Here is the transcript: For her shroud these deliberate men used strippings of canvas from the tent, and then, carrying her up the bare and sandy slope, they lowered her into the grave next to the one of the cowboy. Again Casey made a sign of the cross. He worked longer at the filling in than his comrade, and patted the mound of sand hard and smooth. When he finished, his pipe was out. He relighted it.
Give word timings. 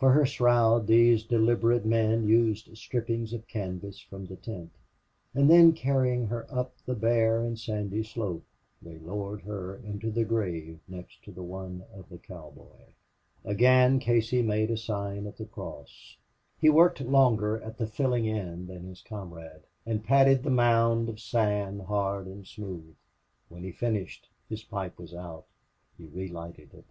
For 0.00 0.10
her 0.10 0.26
shroud 0.26 0.88
these 0.88 1.22
deliberate 1.22 1.84
men 1.86 2.26
used 2.26 2.76
strippings 2.76 3.32
of 3.32 3.46
canvas 3.46 4.00
from 4.00 4.26
the 4.26 4.34
tent, 4.34 4.72
and 5.34 5.48
then, 5.48 5.72
carrying 5.72 6.26
her 6.26 6.52
up 6.52 6.72
the 6.84 6.96
bare 6.96 7.44
and 7.44 7.56
sandy 7.56 8.02
slope, 8.02 8.42
they 8.82 8.98
lowered 8.98 9.42
her 9.42 9.76
into 9.76 10.10
the 10.10 10.24
grave 10.24 10.80
next 10.88 11.22
to 11.26 11.30
the 11.30 11.44
one 11.44 11.84
of 11.94 12.08
the 12.08 12.18
cowboy. 12.18 12.88
Again 13.44 14.00
Casey 14.00 14.42
made 14.42 14.72
a 14.72 14.76
sign 14.76 15.28
of 15.28 15.36
the 15.36 15.46
cross. 15.46 16.16
He 16.60 16.68
worked 16.68 17.00
longer 17.00 17.62
at 17.62 17.78
the 17.78 17.86
filling 17.86 18.26
in 18.26 18.66
than 18.66 18.82
his 18.82 19.00
comrade, 19.00 19.62
and 19.86 20.02
patted 20.04 20.42
the 20.42 20.50
mound 20.50 21.08
of 21.08 21.20
sand 21.20 21.82
hard 21.82 22.26
and 22.26 22.44
smooth. 22.44 22.96
When 23.48 23.62
he 23.62 23.70
finished, 23.70 24.28
his 24.48 24.64
pipe 24.64 24.98
was 24.98 25.14
out. 25.14 25.46
He 25.96 26.06
relighted 26.06 26.74
it. 26.74 26.86